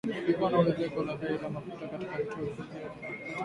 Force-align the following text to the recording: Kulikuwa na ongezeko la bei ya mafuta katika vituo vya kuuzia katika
Kulikuwa 0.23 0.49
na 0.51 0.57
ongezeko 0.57 0.99
la 1.03 1.15
bei 1.17 1.39
ya 1.43 1.49
mafuta 1.49 1.87
katika 1.87 2.17
vituo 2.17 2.43
vya 2.45 2.53
kuuzia 2.55 2.89
katika 2.89 3.39